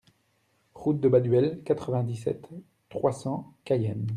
[0.73, 2.49] Route de Baduel, quatre-vingt-dix-sept,
[2.89, 4.09] trois cents Cayenne